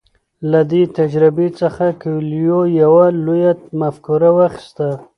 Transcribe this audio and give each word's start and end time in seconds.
له 0.51 0.61
دې 0.71 0.83
تجربې 0.97 1.47
څخه 1.59 1.85
کویلیو 2.01 2.59
یوه 2.81 3.05
لویه 3.25 3.53
مفکوره 3.79 4.29
واخیسته. 4.37 4.87